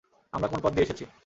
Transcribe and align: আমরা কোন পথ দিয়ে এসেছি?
আমরা 0.33 0.47
কোন 0.47 0.59
পথ 0.63 0.71
দিয়ে 0.73 0.85
এসেছি? 0.85 1.03